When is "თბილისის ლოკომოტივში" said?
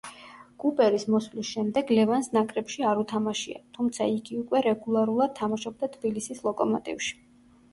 5.99-7.15